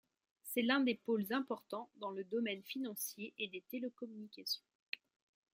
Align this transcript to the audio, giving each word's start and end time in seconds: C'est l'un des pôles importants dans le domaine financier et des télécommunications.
C'est 0.41 0.63
l'un 0.63 0.79
des 0.79 0.95
pôles 0.95 1.27
importants 1.31 1.87
dans 1.97 2.09
le 2.09 2.23
domaine 2.23 2.63
financier 2.63 3.35
et 3.37 3.47
des 3.47 3.61
télécommunications. 3.69 4.65